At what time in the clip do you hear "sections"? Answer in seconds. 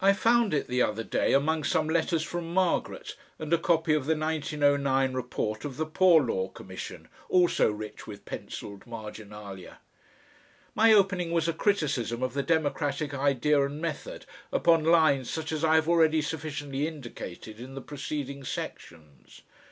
18.44-19.42